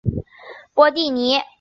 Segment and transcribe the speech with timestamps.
[0.73, 1.43] 波蒂尼。